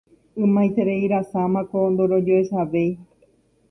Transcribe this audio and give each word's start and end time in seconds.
Ymaitereirasámako 0.45 1.79
ndorojoechavéi. 1.93 2.91